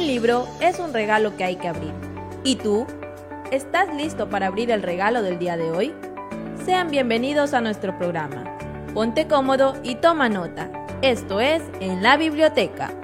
[0.00, 1.92] Un libro es un regalo que hay que abrir.
[2.42, 2.86] ¿Y tú?
[3.52, 5.92] ¿Estás listo para abrir el regalo del día de hoy?
[6.64, 8.56] Sean bienvenidos a nuestro programa.
[8.94, 10.70] Ponte cómodo y toma nota.
[11.02, 12.94] Esto es En la Biblioteca.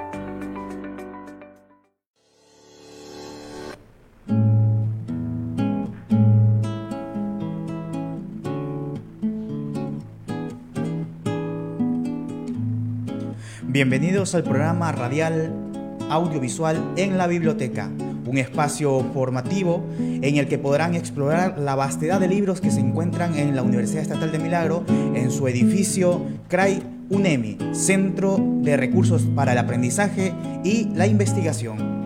[13.66, 15.65] Bienvenidos al programa radial
[16.10, 17.90] audiovisual en la biblioteca,
[18.26, 23.36] un espacio formativo en el que podrán explorar la vastedad de libros que se encuentran
[23.38, 29.52] en la Universidad Estatal de Milagro en su edificio CRAI UNEMI, Centro de Recursos para
[29.52, 30.32] el Aprendizaje
[30.64, 31.96] y la Investigación.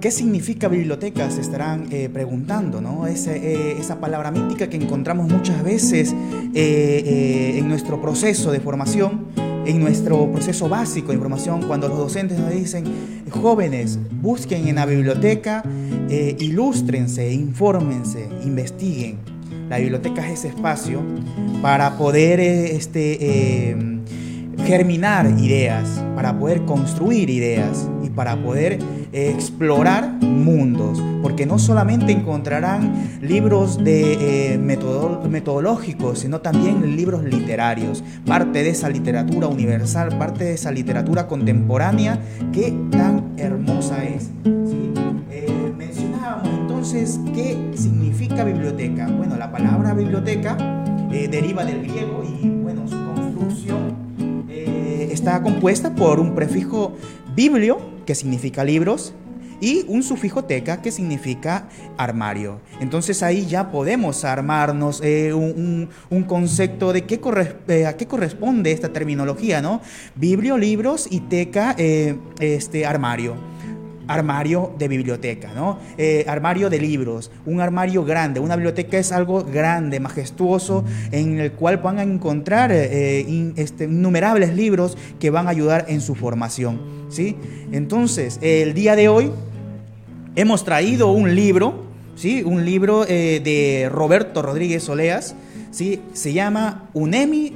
[0.00, 1.30] ¿Qué significa biblioteca?
[1.30, 3.06] Se estarán eh, preguntando, ¿no?
[3.06, 6.14] Eh, esa palabra mítica que encontramos muchas veces
[6.54, 9.26] eh, en nuestro proceso de formación,
[9.70, 12.84] en nuestro proceso básico de formación, cuando los docentes nos dicen,
[13.30, 15.62] jóvenes, busquen en la biblioteca,
[16.38, 19.18] ilústrense, infórmense, investiguen.
[19.68, 21.00] La biblioteca es ese espacio
[21.62, 23.76] para poder este,
[24.66, 28.78] germinar ideas, para poder construir ideas y para poder
[29.12, 38.62] explorar mundos, porque no solamente encontrarán libros de, eh, metodológicos, sino también libros literarios, parte
[38.62, 42.20] de esa literatura universal, parte de esa literatura contemporánea
[42.52, 44.30] que tan hermosa es.
[44.44, 49.08] Eh, mencionábamos entonces qué significa biblioteca.
[49.08, 50.56] Bueno, la palabra biblioteca
[51.10, 54.10] eh, deriva del griego y bueno, su construcción
[55.10, 56.96] está compuesta por un prefijo
[57.34, 59.14] biblio, que significa libros,
[59.60, 62.60] y un sufijo teca que significa armario.
[62.80, 65.88] Entonces ahí ya podemos armarnos eh, un,
[66.26, 67.20] concepto de qué
[67.68, 69.80] eh, a qué corresponde esta terminología, ¿no?
[70.14, 73.34] Biblio, libros y teca, eh, este, armario
[74.10, 75.78] armario de biblioteca, ¿no?
[75.96, 78.40] Eh, armario de libros, un armario grande.
[78.40, 84.54] Una biblioteca es algo grande, majestuoso, en el cual van a encontrar eh, este, innumerables
[84.54, 87.36] libros que van a ayudar en su formación, ¿sí?
[87.70, 89.30] Entonces, el día de hoy
[90.34, 91.84] hemos traído un libro,
[92.16, 92.42] ¿sí?
[92.44, 95.36] Un libro eh, de Roberto Rodríguez Oleas,
[95.70, 96.00] ¿sí?
[96.14, 97.54] Se llama UNEMI,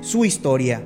[0.00, 0.80] su historia.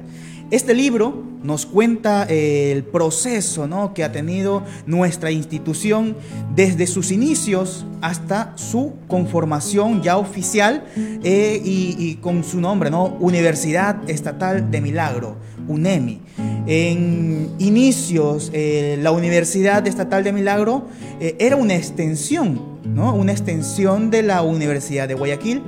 [0.51, 3.95] Este libro nos cuenta eh, el proceso ¿no?
[3.95, 6.17] que ha tenido nuestra institución
[6.57, 13.17] desde sus inicios hasta su conformación ya oficial eh, y, con su nombre, ¿no?
[13.21, 15.37] Universidad Estatal de Milagro,
[15.69, 16.21] UNEMI.
[16.67, 20.87] En inicios, eh, la Universidad Estatal de Milagro
[21.21, 23.15] era una extensión, ¿no?
[23.15, 25.63] una extensión de la Universidad de Guayaquil.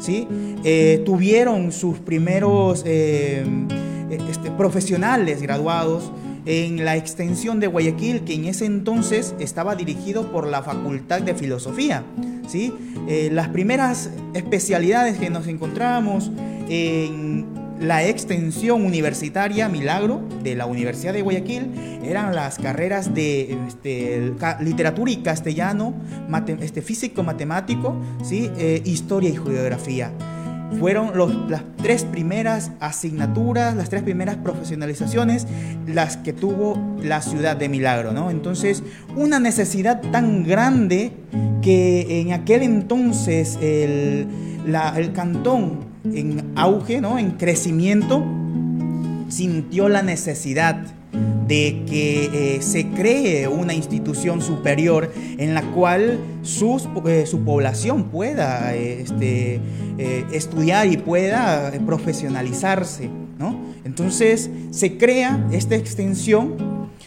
[0.00, 0.26] ¿sí?
[1.04, 2.84] tuvieron sus primeros
[4.60, 6.12] profesionales graduados
[6.44, 11.34] en la extensión de Guayaquil, que en ese entonces estaba dirigido por la Facultad de
[11.34, 12.04] Filosofía.
[12.46, 12.70] ¿sí?
[13.08, 16.30] Eh, las primeras especialidades que nos encontramos
[16.68, 17.46] en
[17.80, 25.10] la extensión universitaria Milagro de la Universidad de Guayaquil eran las carreras de este, literatura
[25.10, 25.94] y castellano,
[26.60, 28.50] este, físico-matemático, ¿sí?
[28.58, 30.12] Eh, historia y geografía
[30.78, 31.12] fueron
[31.48, 35.46] las tres primeras asignaturas, las tres primeras profesionalizaciones,
[35.86, 38.30] las que tuvo la ciudad de Milagro, ¿no?
[38.30, 38.82] Entonces,
[39.16, 41.12] una necesidad tan grande
[41.62, 44.26] que en aquel entonces el,
[44.96, 47.18] el cantón en auge, ¿no?
[47.18, 48.24] En crecimiento,
[49.28, 50.99] sintió la necesidad
[51.46, 58.74] de que eh, se cree una institución superior en la cual eh, su población pueda
[58.76, 59.60] este,
[59.98, 63.10] eh, estudiar y pueda profesionalizarse.
[63.38, 63.58] ¿no?
[63.84, 66.54] Entonces se crea esta extensión,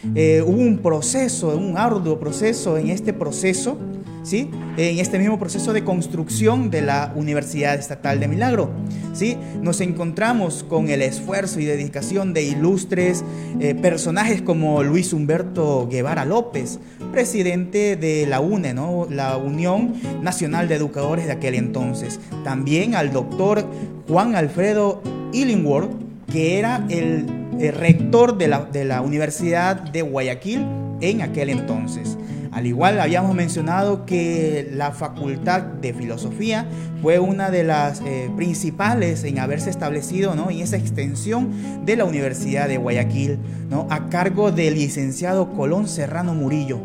[0.04, 3.78] hubo un proceso, un arduo proceso en este proceso
[4.24, 4.50] ¿sí?
[4.76, 8.70] en este mismo proceso de construcción de la Universidad Estatal de Milagro.
[9.12, 9.36] ¿sí?
[9.62, 13.22] Nos encontramos con el esfuerzo y dedicación de ilustres
[13.60, 16.80] eh, personajes como Luis Humberto Guevara López,
[17.12, 19.06] presidente de la UNE, ¿no?
[19.08, 22.18] la Unión Nacional de Educadores de aquel entonces.
[22.42, 23.64] También al doctor
[24.08, 25.02] Juan Alfredo
[25.32, 25.90] Illingworth,
[26.32, 27.26] que era el,
[27.72, 30.66] rector de la, de la Universidad de Guayaquil
[31.00, 32.16] en aquel entonces.
[32.54, 36.68] Al igual habíamos mencionado que la Facultad de Filosofía
[37.02, 40.50] fue una de las eh, principales en haberse establecido ¿no?
[40.50, 41.50] en esa extensión
[41.84, 43.40] de la Universidad de Guayaquil,
[43.70, 43.88] ¿no?
[43.90, 46.78] a cargo del licenciado Colón Serrano Murillo.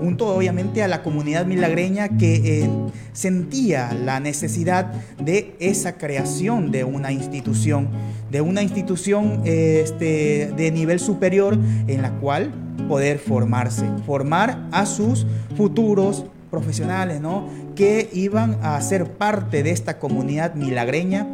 [0.00, 2.70] junto obviamente a la comunidad milagreña que eh,
[3.12, 7.88] sentía la necesidad de esa creación de una institución,
[8.30, 12.52] de una institución este, de nivel superior en la cual
[12.88, 15.26] poder formarse, formar a sus
[15.56, 17.48] futuros profesionales, ¿no?
[17.76, 21.26] Que iban a ser parte de esta comunidad milagreña,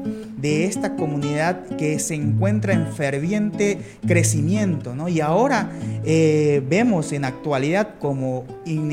[0.42, 5.08] de esta comunidad que se encuentra en ferviente crecimiento, ¿no?
[5.08, 5.70] Y ahora
[6.04, 8.44] eh, vemos en actualidad como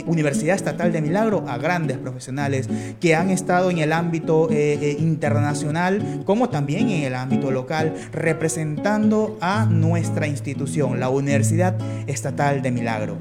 [0.06, 2.70] Universidad Estatal de Milagro a grandes profesionales
[3.00, 7.96] que han estado en el ámbito eh, eh, internacional como también en el ámbito local,
[8.14, 11.76] representando a nuestra institución, la Universidad
[12.06, 13.18] Estatal de Milagro.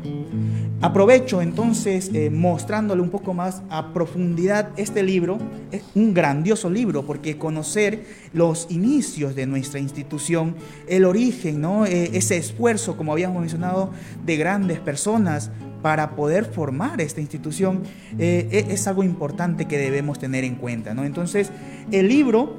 [0.81, 5.39] Aprovecho entonces eh, mostrándole un poco más a profundidad este libro.
[5.73, 10.55] Es un grandioso libro porque conocer los inicios de nuestra institución,
[10.87, 11.85] el origen, ¿no?
[11.85, 13.91] Eh, ese esfuerzo, como habíamos mencionado,
[14.25, 15.51] de grandes personas
[15.83, 17.83] para poder formar esta institución,
[18.17, 20.95] eh, e-, es algo importante que debemos tener en cuenta.
[20.95, 21.05] ¿no?
[21.05, 21.51] Entonces,
[21.91, 22.57] el libro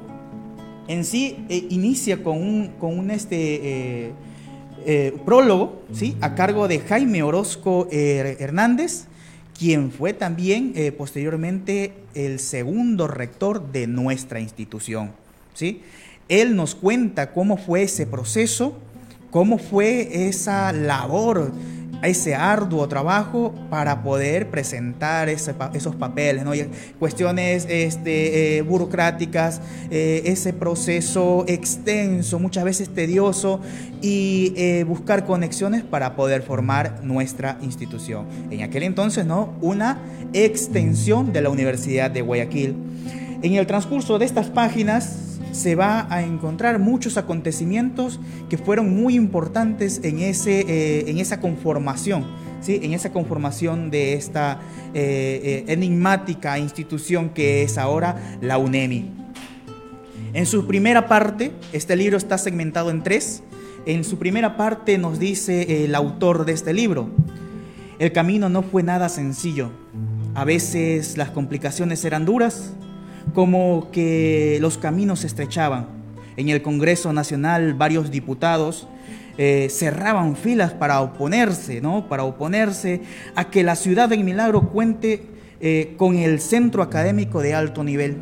[0.88, 4.12] en sí inicia con un, con un este,
[4.86, 6.16] eh, prólogo, ¿sí?
[6.20, 9.04] A cargo de Jaime Orozco eh, Hernández,
[9.58, 15.12] quien fue también eh, posteriormente el segundo rector de nuestra institución,
[15.54, 15.82] ¿sí?
[16.28, 18.78] Él nos cuenta cómo fue ese proceso,
[19.30, 21.52] cómo fue esa labor
[22.02, 26.52] ese arduo trabajo para poder presentar esos papeles, ¿no?
[26.98, 29.60] cuestiones este, eh, burocráticas,
[29.90, 33.60] eh, ese proceso extenso, muchas veces tedioso,
[34.00, 38.26] y eh, buscar conexiones para poder formar nuestra institución.
[38.50, 39.54] En aquel entonces, ¿no?
[39.60, 39.98] Una
[40.32, 42.76] extensión de la Universidad de Guayaquil.
[43.42, 49.14] En el transcurso de estas páginas se va a encontrar muchos acontecimientos que fueron muy
[49.14, 52.26] importantes en, ese, eh, en esa conformación,
[52.60, 52.80] ¿sí?
[52.82, 54.60] en esa conformación de esta
[54.94, 59.10] eh, eh, enigmática institución que es ahora la UNEMI.
[60.32, 63.42] En su primera parte, este libro está segmentado en tres.
[63.86, 67.08] En su primera parte nos dice el autor de este libro,
[67.98, 69.70] el camino no fue nada sencillo.
[70.34, 72.74] A veces las complicaciones eran duras,
[73.34, 75.86] como que los caminos se estrechaban.
[76.36, 78.88] En el Congreso Nacional varios diputados
[79.38, 82.08] eh, cerraban filas para oponerse, ¿no?
[82.08, 83.00] Para oponerse
[83.34, 85.22] a que la ciudad de Milagro cuente
[85.60, 88.16] eh, con el centro académico de alto nivel,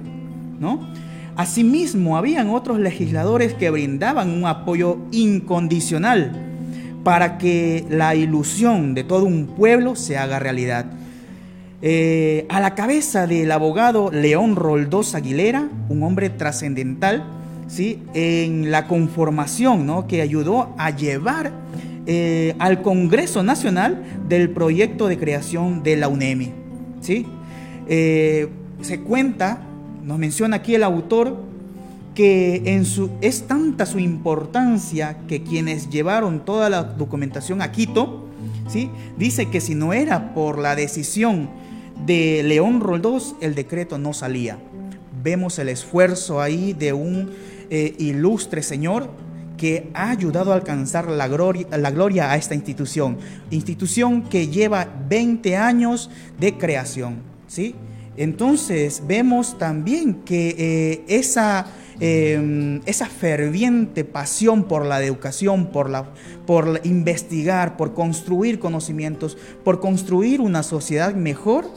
[0.60, 0.88] ¿no?
[1.36, 6.32] Asimismo, habían otros legisladores que brindaban un apoyo incondicional
[7.04, 10.86] para que la ilusión de todo un pueblo se haga realidad.
[11.80, 17.24] Eh, a la cabeza del abogado León Roldós Aguilera, un hombre trascendental,
[17.68, 18.02] ¿sí?
[18.14, 20.08] en la conformación ¿no?
[20.08, 21.52] que ayudó a llevar
[22.06, 26.52] eh, al Congreso Nacional del proyecto de creación de la UNEMI.
[27.00, 27.26] ¿sí?
[27.86, 28.48] Eh,
[28.80, 29.60] se cuenta,
[30.02, 31.46] nos menciona aquí el autor,
[32.16, 32.82] que
[33.20, 38.26] es tanta su importancia que quienes llevaron toda la documentación a Quito,
[38.66, 38.90] ¿sí?
[39.16, 41.48] dice que si no era por la decisión
[42.06, 44.58] de León Roldós el decreto no salía.
[45.22, 47.30] Vemos el esfuerzo ahí de un
[47.70, 49.10] eh, ilustre señor
[49.56, 53.18] que ha ayudado a alcanzar la gloria, la gloria a esta institución,
[53.50, 57.16] institución que lleva 20 años de creación,
[57.48, 57.74] ¿sí?
[58.16, 61.66] Entonces vemos también que eh, esa
[62.00, 66.04] Em, esa ferviente pasión por la educación, por, la,
[66.46, 71.68] por investigar, por construir conocimientos, por construir una sociedad mejor,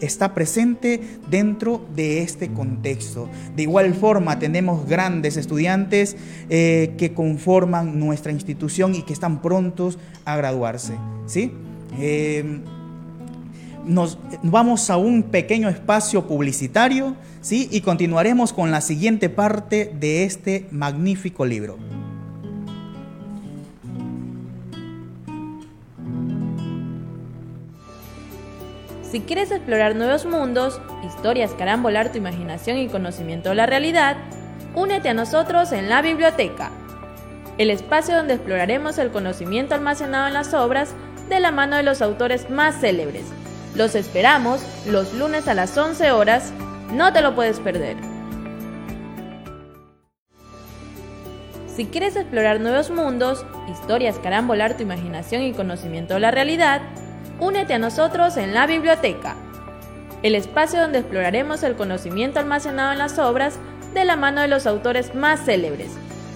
[0.00, 3.28] está presente dentro de este contexto.
[3.56, 6.16] De igual forma, tenemos grandes estudiantes
[6.48, 10.94] eh, que conforman nuestra institución y que están prontos a graduarse.
[11.26, 11.52] ¿sí?
[11.98, 12.62] Em,
[13.86, 17.68] nos vamos a un pequeño espacio publicitario, ¿sí?
[17.70, 21.78] Y continuaremos con la siguiente parte de este magnífico libro.
[29.10, 33.66] Si quieres explorar nuevos mundos, historias que harán volar tu imaginación y conocimiento de la
[33.66, 34.16] realidad,
[34.74, 36.70] únete a nosotros en la biblioteca,
[37.58, 40.94] el espacio donde exploraremos el conocimiento almacenado en las obras
[41.28, 43.24] de la mano de los autores más célebres
[43.74, 46.52] los esperamos los lunes a las 11 horas,
[46.92, 47.96] no te lo puedes perder.
[51.74, 56.30] Si quieres explorar nuevos mundos, historias que harán volar tu imaginación y conocimiento de la
[56.30, 56.82] realidad,
[57.40, 59.36] únete a nosotros en la biblioteca,
[60.22, 63.58] el espacio donde exploraremos el conocimiento almacenado en las obras
[63.94, 65.90] de la mano de los autores más célebres.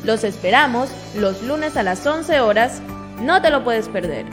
[0.04, 2.80] Los esperamos los lunes a las 11 horas,
[3.20, 4.26] no te lo puedes perder.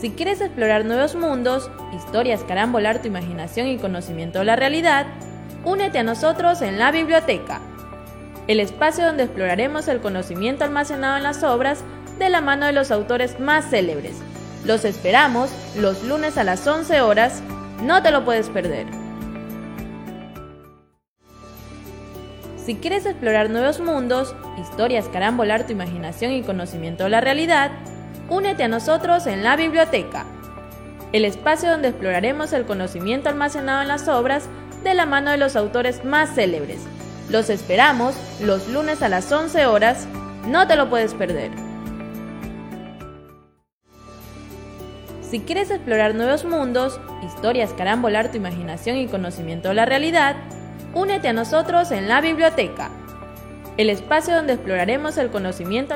[0.00, 4.56] Si quieres explorar nuevos mundos, historias que harán volar tu imaginación y conocimiento de la
[4.56, 5.06] realidad,
[5.64, 7.60] únete a nosotros en la biblioteca,
[8.46, 11.84] el espacio donde exploraremos el conocimiento almacenado en las obras
[12.20, 14.12] de la mano de los autores más célebres.
[14.64, 17.42] Los esperamos los lunes a las 11 horas,
[17.82, 18.86] no te lo puedes perder.
[22.64, 27.22] Si quieres explorar nuevos mundos, historias que harán volar tu imaginación y conocimiento de la
[27.22, 27.70] realidad,
[28.28, 30.26] únete a nosotros en la biblioteca,
[31.12, 34.44] el espacio donde exploraremos el conocimiento almacenado en las obras
[34.84, 36.80] de la mano de los autores más célebres.
[37.30, 40.06] Los esperamos los lunes a las 11 horas,
[40.46, 41.69] no te lo puedes perder.
[45.30, 49.86] Si quieres explorar nuevos mundos, historias que harán volar tu imaginación y conocimiento de la
[49.86, 50.34] realidad,
[50.92, 52.90] únete a nosotros en la biblioteca,
[53.76, 55.94] el espacio donde exploraremos el conocimiento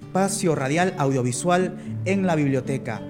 [0.00, 3.00] espacio radial audiovisual en la biblioteca,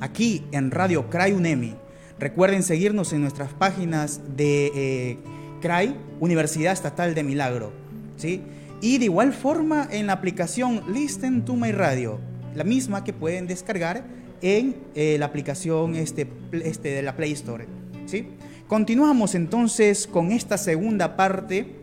[0.00, 1.74] aquí en Radio CRAI UNEMI.
[2.18, 5.18] Recuerden seguirnos en nuestras páginas de eh,
[5.60, 7.72] CRAI, Universidad Estatal de Milagro.
[8.16, 8.42] ¿sí?
[8.80, 12.18] Y de igual forma en la aplicación Listen to My Radio,
[12.54, 14.04] la misma que pueden descargar
[14.42, 17.66] en eh, la aplicación este, este de la Play Store.
[18.06, 18.28] ¿sí?
[18.68, 21.82] Continuamos entonces con esta segunda parte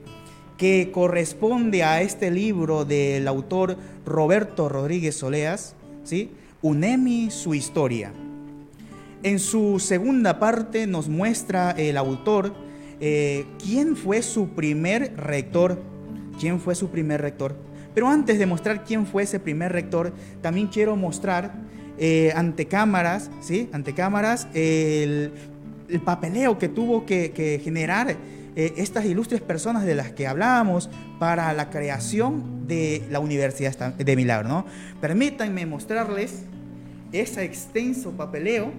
[0.57, 6.31] que corresponde a este libro del autor Roberto Rodríguez Soleas, ¿sí?
[6.61, 8.11] UNEMI, su historia.
[9.21, 12.53] En su segunda parte nos muestra el autor
[13.01, 15.81] eh, quién fue su primer rector,
[16.39, 17.55] quién fue su primer rector.
[17.93, 21.53] Pero antes de mostrar quién fue ese primer rector, también quiero mostrar
[21.97, 23.69] eh, ante cámaras, ¿sí?
[23.73, 25.33] Ante cámaras, el,
[26.05, 28.15] papeleo que tuvo que, generar
[28.55, 34.15] eh, estas ilustres personas de las que hablábamos para la creación de la Universidad de
[34.15, 34.47] Milagro.
[34.47, 34.65] ¿no?
[35.01, 36.43] Permítanme mostrarles
[37.11, 38.71] ese extenso papeleo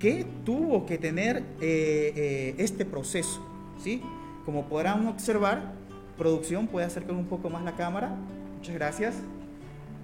[0.00, 3.40] que tuvo que tener eh, eh, este proceso.
[3.78, 4.02] ¿sí?
[4.46, 5.74] Como podrán observar,
[6.16, 8.16] producción puede acercar un poco más la cámara.
[8.56, 9.14] Muchas gracias.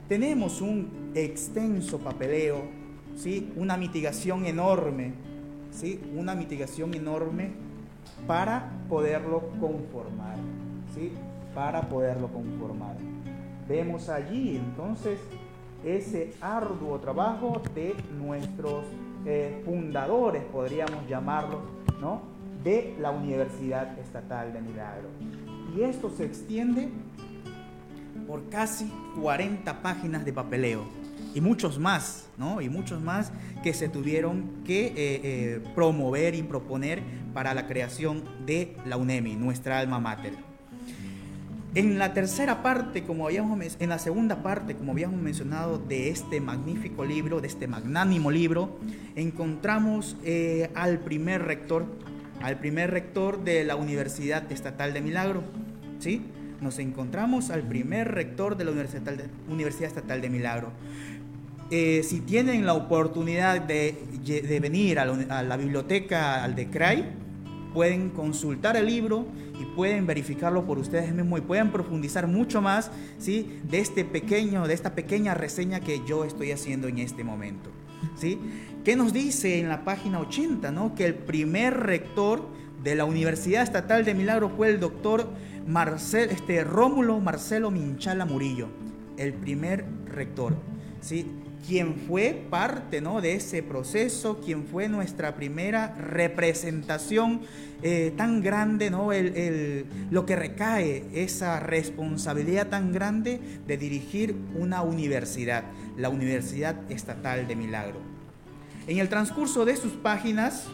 [0.06, 2.62] Tenemos un extenso papeleo,
[3.16, 3.50] ¿sí?
[3.56, 5.14] una mitigación enorme,
[5.70, 5.98] ¿sí?
[6.14, 7.52] una mitigación enorme
[8.26, 10.36] para poderlo conformar,
[10.94, 11.10] ¿sí?
[11.54, 12.96] Para poderlo conformar.
[13.68, 15.18] Vemos allí entonces
[15.84, 18.84] ese arduo trabajo de nuestros
[19.26, 21.60] eh, fundadores, podríamos llamarlo,
[22.00, 22.22] ¿no?
[22.62, 25.08] De la Universidad Estatal de Milagro.
[25.76, 26.88] Y esto se extiende
[28.26, 28.90] por casi
[29.20, 30.84] 40 páginas de papeleo
[31.34, 32.60] y muchos más, ¿no?
[32.60, 37.02] Y muchos más que se tuvieron que eh, eh, promover y proponer
[37.34, 40.45] para la creación de la UNEMI, nuestra alma mater.
[41.76, 46.40] En la tercera parte, como habíamos en la segunda parte, como habíamos mencionado, de este
[46.40, 48.78] magnífico libro, de este magnánimo libro,
[49.14, 51.84] encontramos eh, al primer rector,
[52.40, 55.42] al primer rector de la Universidad Estatal de Milagro,
[55.98, 56.22] ¿sí?
[56.62, 60.72] Nos encontramos al primer rector de la Universidad Estatal de Milagro.
[61.70, 67.25] Eh, si tienen la oportunidad de, venir a la, biblioteca al de CRAI,
[67.76, 69.26] pueden consultar el libro
[69.60, 73.60] y pueden verificarlo por ustedes mismos y pueden profundizar mucho más ¿sí?
[73.68, 77.68] de este pequeño, de esta pequeña reseña que yo estoy haciendo en este momento.
[78.14, 78.40] ¿sí?
[78.82, 80.70] ¿Qué nos dice en la página 80?
[80.70, 80.94] ¿no?
[80.94, 82.48] Que el primer rector
[82.82, 85.28] de la Universidad Estatal de Milagro fue el doctor
[85.66, 88.68] Marcel, este, Rómulo Marcelo Minchala Murillo,
[89.18, 90.56] el primer rector.
[91.00, 91.26] ¿Sí?
[91.66, 93.20] quien fue parte ¿no?
[93.20, 97.40] de ese proceso, quien fue nuestra primera representación
[97.82, 99.12] eh, tan grande, ¿no?
[99.12, 105.64] El, lo que recae, esa responsabilidad tan grande de dirigir una universidad,
[105.96, 108.00] la Universidad Estatal de Milagro.
[108.86, 110.68] En el transcurso de sus páginas,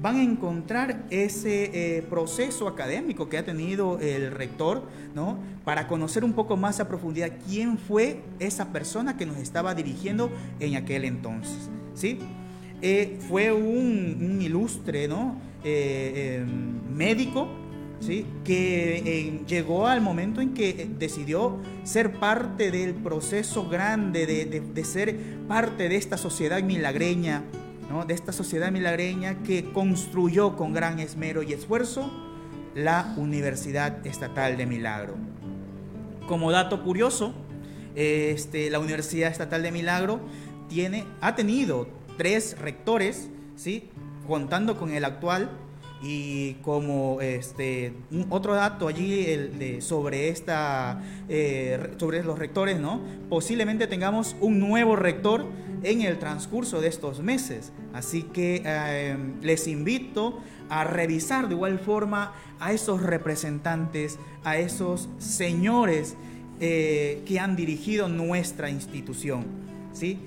[0.00, 5.38] van a encontrar ese eh, proceso académico que ha tenido el rector, ¿no?
[5.64, 10.30] Para conocer un poco más a profundidad quién fue esa persona que nos estaba dirigiendo
[10.60, 12.18] en aquel entonces, ¿sí?
[12.80, 15.36] Eh, fue un, ilustre, ¿no?
[15.64, 17.48] Eh, em, médico,
[17.98, 18.24] ¿sí?
[18.44, 25.16] Que llegó al momento en que decidió ser parte del proceso grande de, de ser
[25.48, 27.42] parte de esta sociedad milagreña,
[28.06, 32.12] de esta sociedad milagreña que construyó con gran esmero y esfuerzo
[32.74, 35.14] la Universidad Estatal de Milagro.
[36.28, 37.32] Como dato curioso,
[37.94, 40.20] este, la Universidad Estatal de Milagro
[40.68, 43.88] tiene, ha tenido tres rectores, ¿sí?
[44.26, 45.50] contando con el actual,
[46.00, 47.92] Y como este,
[48.30, 53.00] otro dato allí sobre, esta, eh, sobre los rectores, ¿no?
[53.28, 55.46] posiblemente tengamos un nuevo rector
[55.82, 57.72] en el transcurso de estos meses.
[57.92, 60.38] Así que eh, les invito
[60.68, 66.16] a revisar de igual forma a esos representantes, a esos señores
[66.60, 69.46] eh, que han dirigido nuestra institución.
[69.92, 70.20] ¿sí?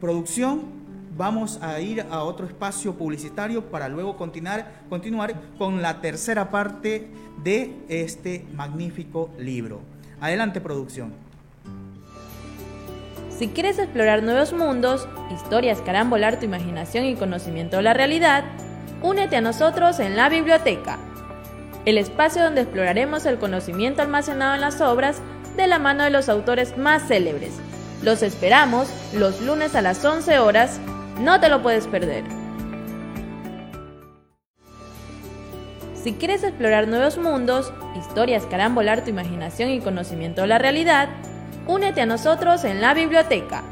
[0.00, 0.83] producción
[1.16, 4.84] vamos a ir a otro espacio publicitario para luego continuar,
[5.58, 7.08] con la tercera parte
[7.42, 9.80] de este magnífico libro.
[10.20, 11.12] Adelante producción.
[13.36, 17.94] Si quieres explorar nuevos mundos, historias que harán volar tu imaginación y conocimiento de la
[17.94, 18.44] realidad,
[19.02, 20.98] únete a nosotros en la biblioteca,
[21.84, 25.20] el espacio donde exploraremos el conocimiento almacenado en las obras
[25.56, 27.52] de la mano de los autores más célebres.
[28.02, 30.80] Los esperamos los lunes a las 11 horas
[31.20, 32.24] no te lo puedes perder.
[35.94, 40.58] Si quieres explorar nuevos mundos, historias que harán volar tu imaginación y conocimiento de la
[40.58, 41.08] realidad,
[41.66, 43.62] únete a nosotros en la biblioteca,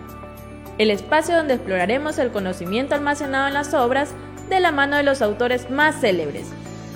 [0.79, 4.15] el espacio donde exploraremos el conocimiento almacenado en las obras
[4.49, 6.47] de la mano de los autores más célebres.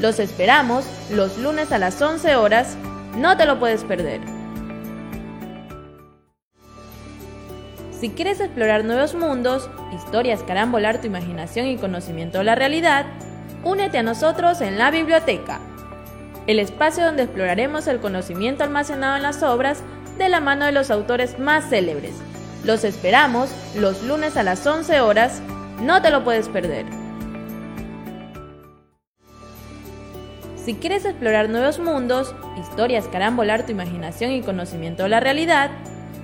[0.01, 2.77] Los esperamos los lunes a las 11 horas,
[3.17, 4.36] no te lo puedes perder.
[8.01, 12.55] Si quieres explorar nuevos mundos, historias que harán volar tu imaginación y conocimiento de la
[12.55, 13.07] realidad,
[13.65, 15.61] únete a nosotros en la biblioteca,
[16.47, 19.83] el espacio donde exploraremos el conocimiento almacenado en las obras
[20.19, 22.13] de la mano de los autores más célebres.
[22.65, 25.41] Los esperamos los lunes a las 11 horas,
[25.81, 26.85] no te lo puedes perder.
[30.63, 35.21] Si quieres explorar nuevos mundos, historias que harán volar tu imaginación y conocimiento de la
[35.21, 35.71] realidad,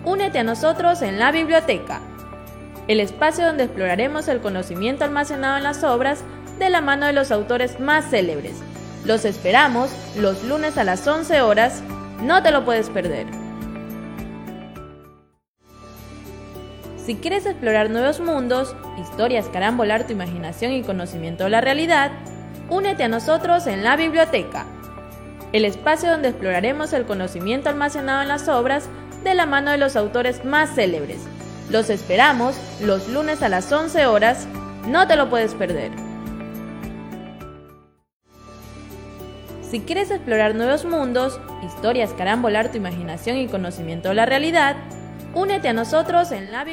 [0.05, 2.01] Únete a nosotros en la biblioteca,
[2.89, 6.25] el espacio donde exploraremos el conocimiento almacenado en las obras
[6.59, 8.57] de la mano de los autores más célebres.
[9.05, 11.83] Los esperamos los lunes a las 11 horas,
[12.21, 13.27] no te lo puedes perder.
[16.97, 21.61] Si quieres explorar nuevos mundos, historias que harán volar tu imaginación y conocimiento de la
[21.61, 22.11] realidad,
[22.71, 24.67] únete a nosotros en la biblioteca,
[25.53, 28.89] el espacio donde exploraremos el conocimiento almacenado en las obras
[29.23, 31.19] de la mano de los autores más célebres.
[31.71, 34.47] Los esperamos los lunes a las 11 horas,
[34.87, 35.91] no te lo puedes perder.
[39.63, 44.27] Si quieres explorar nuevos mundos, historias que harán volar tu imaginación y conocimiento de la
[44.27, 44.77] realidad,
[45.35, 46.67] únete a nosotros en la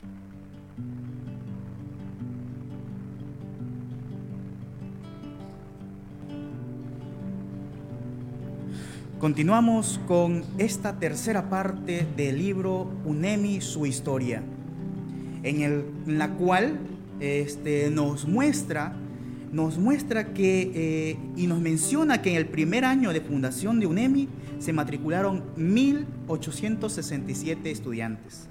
[9.20, 14.42] Continuamos con esta tercera parte del libro UNEMI, su historia,
[15.44, 16.80] en, la cual
[17.20, 18.96] este, nos muestra
[19.52, 23.88] nos muestra que eh, y nos menciona que en el primer año de fundación de
[23.88, 24.30] UNEMI
[24.60, 28.48] se matricularon 1.867 estudiantes.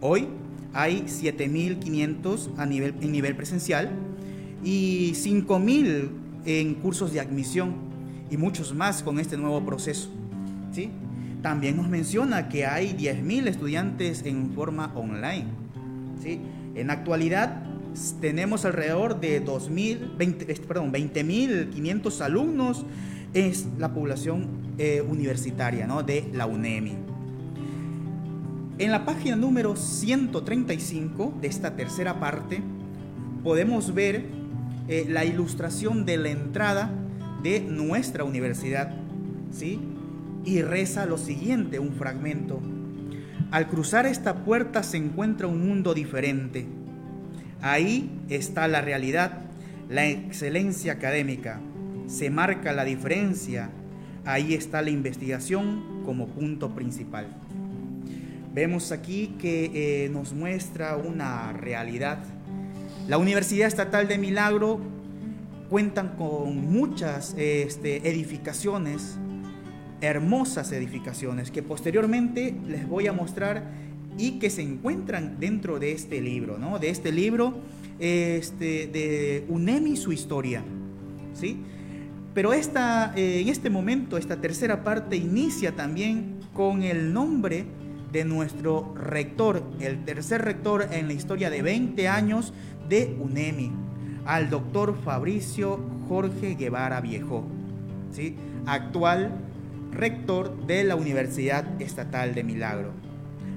[0.00, 0.28] Hoy
[0.72, 3.90] hay 7.500 a nivel, en nivel presencial
[4.64, 6.08] y 5.000
[6.46, 7.85] en cursos de admisión
[8.30, 10.08] y muchos más con este nuevo proceso.
[10.72, 10.90] ¿sí?
[11.42, 15.46] También nos menciona que hay 10.000 estudiantes en forma online.
[16.22, 16.40] ¿sí?
[16.74, 17.62] En actualidad
[18.20, 22.84] tenemos alrededor de 2.000, 20, perdón, 20.500 alumnos
[23.32, 26.02] es la población eh, universitaria ¿no?
[26.02, 26.94] de la UNEMI.
[28.78, 32.60] En la página número 135 de esta tercera parte
[33.42, 34.26] podemos ver
[34.88, 36.90] eh, la ilustración de la entrada
[37.46, 38.90] de nuestra universidad,
[39.52, 39.78] ¿sí?
[40.44, 42.60] Y reza lo siguiente, un fragmento.
[43.52, 46.66] Al cruzar esta puerta se encuentra un mundo diferente.
[47.62, 49.42] Ahí está la realidad,
[49.88, 51.60] la excelencia académica.
[52.08, 53.70] Se marca la diferencia.
[54.24, 57.28] Ahí está la investigación como punto principal.
[58.52, 62.18] Vemos aquí que eh, nos muestra una realidad.
[63.06, 64.95] La Universidad Estatal de Milagro
[65.68, 69.18] cuentan con muchas este, edificaciones,
[70.00, 73.70] hermosas edificaciones, que posteriormente les voy a mostrar
[74.18, 76.78] y que se encuentran dentro de este libro, ¿no?
[76.78, 77.54] De este libro
[77.98, 80.62] este, de UNEMI, su historia,
[81.34, 81.58] ¿sí?
[82.34, 87.64] Pero esta, eh, en este momento, esta tercera parte inicia también con el nombre
[88.12, 92.52] de nuestro rector, el tercer rector en la historia de 20 años
[92.88, 93.72] de UNEMI,
[94.26, 97.44] al doctor Fabricio Jorge Guevara Viejo,
[98.10, 98.36] ¿sí?
[98.66, 99.32] actual
[99.92, 102.90] rector de la Universidad Estatal de Milagro.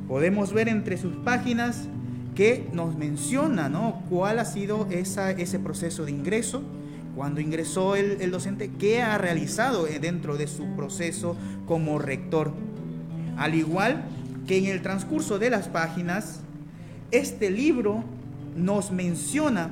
[0.08, 1.88] Podemos ver entre sus páginas
[2.36, 4.02] que nos menciona ¿no?
[4.10, 6.64] cuál ha sido esa, ese proceso de ingreso,
[7.16, 12.54] cuando ingresó el, el docente, qué ha realizado eh, dentro de su proceso como rector.
[13.38, 14.04] Al igual
[14.48, 16.42] que en el transcurso de las páginas,
[17.12, 18.04] este libro
[18.56, 19.72] nos menciona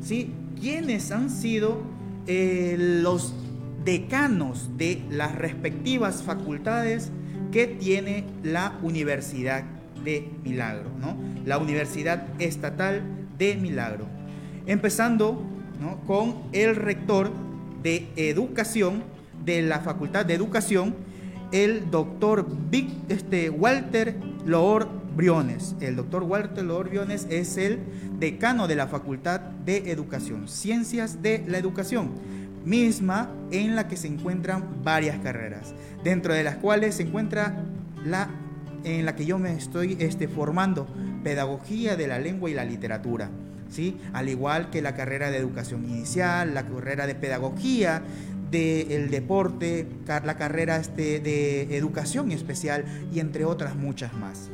[0.00, 0.32] ¿sí?
[0.60, 1.80] quiénes han sido
[2.26, 3.34] eh, los
[3.84, 7.10] decanos de las respectivas facultades
[7.52, 9.64] que tiene la Universidad
[10.04, 11.16] de Milagro, ¿no?
[11.44, 13.02] la Universidad Estatal
[13.38, 14.06] de Milagro.
[14.66, 15.42] Empezando
[16.06, 17.30] con el rector
[17.82, 19.02] de Educación
[19.44, 20.94] de la Facultad de Educación,
[21.52, 24.16] el doctor Vic, este, Walter
[24.48, 25.76] Loor Briones.
[25.78, 27.80] El doctor Walter Loor Briones es el
[28.18, 32.12] decano de la Facultad de Educación, Ciencias de la Educación,
[32.64, 37.62] misma en la que se encuentran varias carreras, dentro de las cuales se encuentra
[38.04, 38.30] la
[38.84, 40.86] en la que yo me estoy este, formando,
[41.22, 43.28] Pedagogía de la Lengua y la Literatura.
[43.68, 43.98] ¿Sí?
[44.14, 48.02] Al igual que la carrera de educación inicial, la carrera de pedagogía,
[48.50, 54.50] del deporte, la carrera este, de educación especial y entre otras muchas más.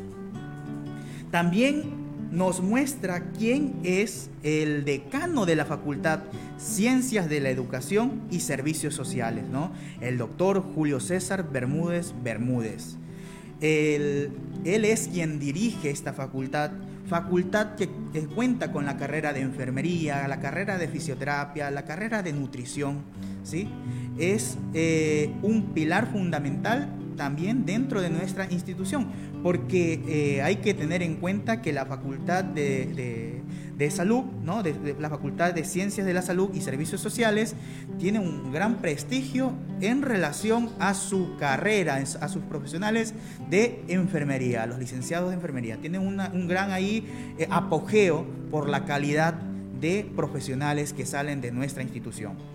[1.30, 2.04] También
[2.34, 6.20] nos muestra quién es el decano de la Facultad
[6.58, 9.72] Ciencias de la Educación y Servicios Sociales, ¿no?
[10.00, 12.96] El doctor Julio César Bermúdez Bermúdez.
[13.60, 14.32] Él,
[14.64, 16.72] él es quien dirige esta facultad,
[17.06, 17.88] facultad que
[18.34, 23.02] cuenta con la carrera de enfermería, la carrera de fisioterapia, la carrera de nutrición,
[23.44, 23.68] ¿sí?
[24.18, 29.06] Es eh, un pilar fundamental también dentro de nuestra institución,
[29.42, 33.42] porque eh, hay que tener en cuenta que la Facultad de,
[33.90, 34.62] Salud, ¿no?
[34.62, 37.54] De, la Facultad de Ciencias de la Salud y Servicios Sociales,
[37.98, 43.14] tiene un gran prestigio en relación a su carrera, a sus profesionales
[43.50, 45.76] de enfermería, los licenciados de enfermería.
[45.76, 47.06] Tienen un gran ahí
[47.38, 49.34] eh, apogeo por la calidad
[49.80, 52.53] de profesionales que salen de nuestra institución.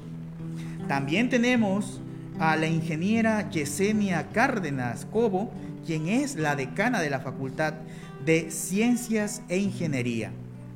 [0.89, 2.02] También tenemos
[2.39, 5.52] a la ingeniera Yesenia Cárdenas Cobo,
[5.86, 7.75] quien es la decana de la Facultad
[8.25, 10.32] de Ciencias e Ingeniería.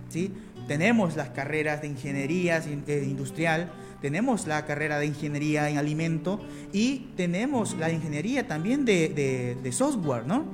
[0.09, 0.31] ¿sí?
[0.67, 3.71] Tenemos las carreras de Ingeniería eh, Industrial,
[4.03, 6.39] tenemos la carrera de Ingeniería en Alimento
[6.71, 10.45] y tenemos la Ingeniería también de, software, ¿no?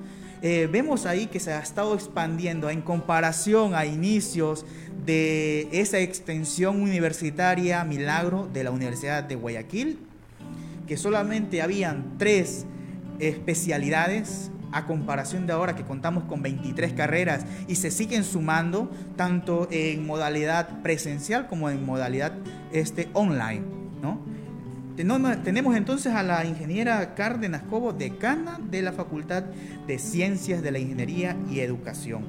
[0.41, 4.65] Eh, vemos ahí que se ha estado expandiendo en comparación a inicios
[5.05, 9.99] de esa extensión universitaria Milagro de la Universidad de Guayaquil,
[10.87, 12.65] que solamente habían tres
[13.19, 19.67] especialidades a comparación de ahora que contamos con 23 carreras y se siguen sumando tanto
[19.71, 22.33] en modalidad presencial como en modalidad
[22.71, 23.63] este, online.
[24.01, 24.21] ¿no?
[24.99, 29.43] Tenemos entonces a la ingeniera Cárdenas Cobo, decana de la Facultad
[29.87, 32.25] de Ciencias de la Ingeniería y Educación.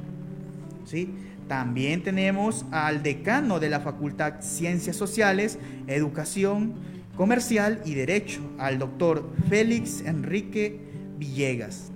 [0.84, 1.12] ¿sí?
[1.48, 6.74] También tenemos al decano de la Facultad Ciencias Sociales, Educación
[7.16, 10.78] Comercial y Derecho, al doctor Félix Enrique
[11.18, 11.90] Villegas,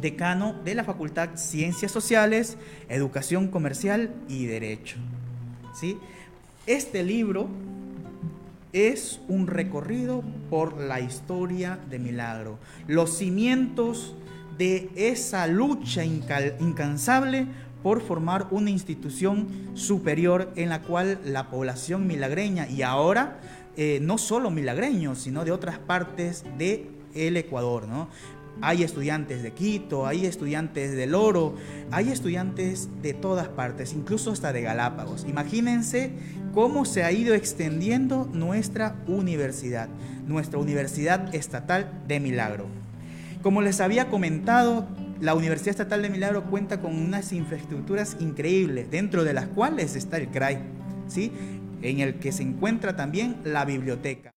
[0.00, 4.98] decano de la Facultad Ciencias Sociales, Educación Comercial y Derecho.
[5.74, 5.98] ¿Sí?
[6.68, 7.48] Este libro
[8.72, 14.14] es un recorrido por la historia de Milagro, los cimientos
[14.58, 17.46] de esa lucha incansable
[17.82, 23.40] por formar una institución superior en la cual la población milagreña y ahora
[23.76, 28.08] eh, no solo milagreños, sino de otras partes del el Ecuador, ¿no?
[28.62, 31.54] Hay estudiantes de Quito, hay estudiantes del Oro,
[31.90, 35.24] hay estudiantes de todas partes, incluso hasta de Galápagos.
[35.26, 36.12] Imagínense
[36.52, 39.88] cómo se ha ido extendiendo nuestra universidad,
[40.26, 42.66] nuestra Universidad Estatal de Milagro.
[43.42, 44.86] Como les había comentado,
[45.20, 50.18] la Universidad Estatal de Milagro cuenta con unas infraestructuras increíbles, dentro de las cuales está
[50.18, 50.58] el CRAI,
[51.08, 51.32] ¿sí?
[51.82, 54.32] en el que se encuentra también la biblioteca.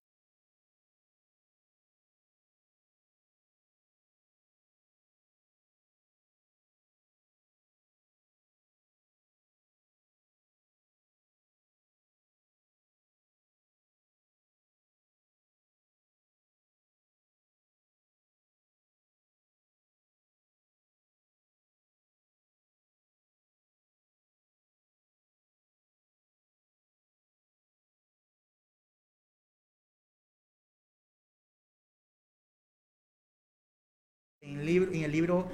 [34.83, 35.45] Libro, en el libro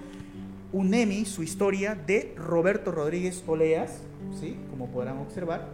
[0.72, 4.02] UNEMI, su historia de Roberto Rodríguez Oleas,
[4.40, 4.56] ¿sí?
[4.70, 5.70] como podrán observar,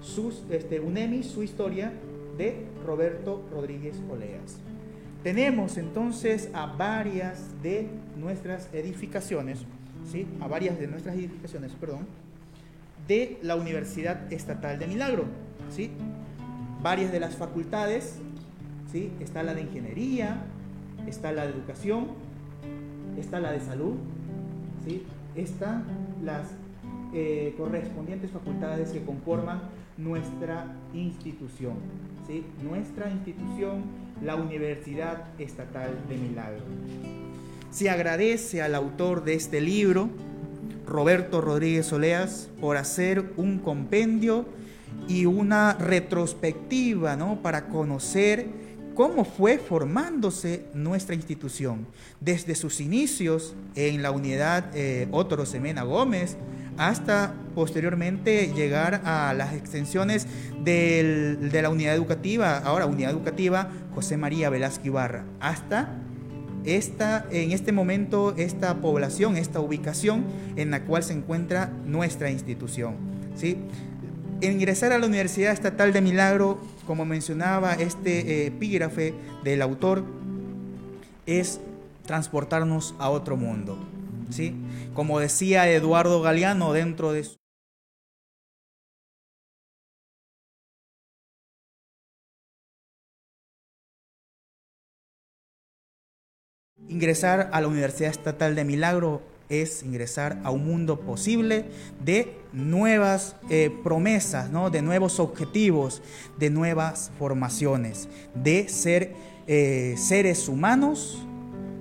[0.00, 1.92] sus, este, UNEMI, su historia
[2.36, 4.58] de Roberto Rodríguez Oleas.
[5.22, 9.60] Tenemos entonces a varias de nuestras edificaciones,
[10.10, 10.26] ¿sí?
[10.40, 12.06] a varias de nuestras edificaciones, perdón,
[13.08, 15.24] de la Universidad Estatal de Milagro.
[15.70, 15.90] ¿sí?
[16.82, 18.18] varias de las facultades,
[18.92, 19.12] ¿sí?
[19.20, 20.44] está la de ingeniería,
[21.06, 22.08] está la de educación,
[23.18, 23.94] está la de salud,
[24.86, 25.02] ¿sí?
[25.34, 25.84] están
[26.24, 26.48] las
[27.14, 29.62] eh, correspondientes facultades que conforman
[29.96, 31.74] nuestra institución,
[32.26, 32.44] ¿sí?
[32.62, 33.84] nuestra institución,
[34.22, 36.64] la Universidad Estatal de Milagro.
[37.70, 40.08] Se agradece al autor de este libro,
[40.86, 44.46] Roberto Rodríguez Oleas, por hacer un compendio
[45.08, 47.42] y una retrospectiva ¿no?
[47.42, 48.46] para conocer
[48.96, 51.86] cómo fue formándose nuestra institución,
[52.20, 56.36] desde sus inicios en la unidad eh, Otro Semena Gómez,
[56.78, 60.26] hasta posteriormente llegar a las extensiones
[60.64, 66.02] de la unidad educativa, ahora unidad educativa José María Velázquez Ibarra, hasta
[66.64, 70.24] esta, en este momento esta población, esta ubicación
[70.56, 72.96] en la cual se encuentra nuestra institución.
[73.36, 73.58] ¿sí?
[74.42, 80.04] Ingresar a la Universidad Estatal de Milagro, como mencionaba este eh, epígrafe del autor,
[81.24, 81.58] es
[82.04, 83.78] transportarnos a otro mundo.
[84.30, 84.54] ¿sí?
[84.94, 87.36] Como decía Eduardo Galeano dentro de su
[96.88, 101.66] Ingresar a la Universidad Estatal de Milagro es ingresar a un mundo posible
[102.04, 104.70] de nuevas eh, promesas, ¿no?
[104.70, 106.02] de nuevos objetivos,
[106.38, 109.14] de nuevas formaciones, de ser
[109.46, 111.22] eh, seres humanos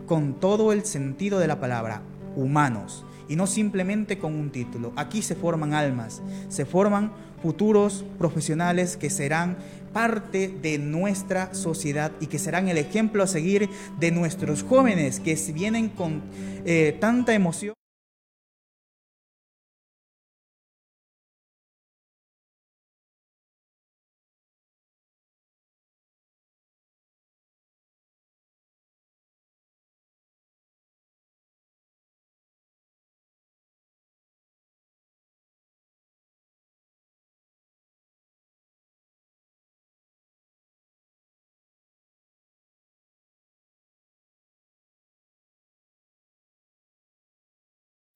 [0.08, 2.02] con todo el sentido de la palabra,
[2.36, 4.94] humanos y no simplemente con un título.
[4.96, 9.58] Aquí se forman almas, se forman futuros profesionales que serán
[9.96, 15.38] parte de nuestra sociedad y que serán el ejemplo a seguir de nuestros jóvenes que
[15.54, 16.22] vienen con
[16.66, 17.76] eh, tanta emoción.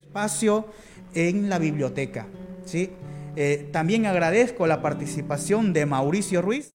[0.10, 0.66] Espacio
[1.14, 2.26] en la biblioteca.
[2.66, 2.90] ¿sí?
[3.36, 6.74] Eh, también agradezco la participación de Mauricio Ruiz.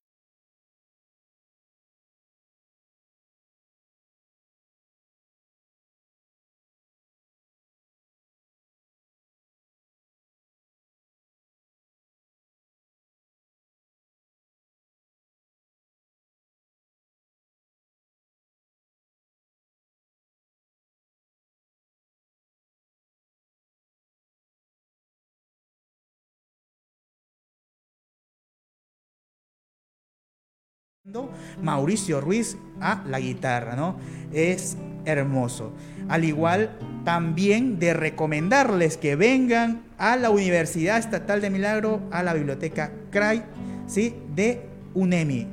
[31.61, 33.97] Mauricio Ruiz a la guitarra, ¿no?
[34.33, 35.73] Es hermoso.
[36.09, 36.71] Al igual
[37.05, 43.43] también de recomendarles que vengan a la Universidad Estatal de Milagro, a la Biblioteca CRAI,
[43.87, 44.17] ¿sí?
[44.35, 45.47] De UNEMI.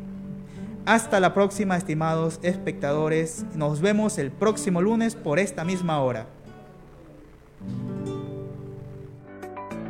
[0.86, 3.46] Hasta la próxima, estimados espectadores.
[3.54, 6.28] Nos vemos el próximo lunes por esta misma hora.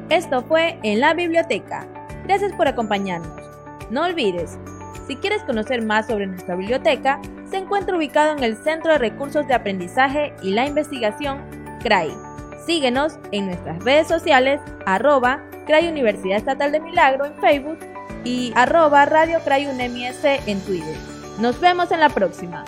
[0.09, 1.87] Esto fue en la biblioteca.
[2.23, 3.39] Gracias por acompañarnos.
[3.91, 4.57] No olvides
[5.07, 9.47] si quieres conocer más sobre nuestra biblioteca, se encuentra ubicado en el Centro de Recursos
[9.47, 11.41] de Aprendizaje y la Investigación,
[11.81, 12.11] CRAI.
[12.65, 17.79] Síguenos en nuestras redes sociales, arroba CRAI Universidad Estatal de Milagro en Facebook
[18.23, 20.95] y arroba Radio CRAI en Twitter.
[21.39, 22.63] Nos vemos en la próxima.